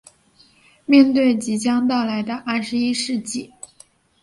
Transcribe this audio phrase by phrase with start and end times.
[0.87, 3.53] 面对着即将到来的二十一世纪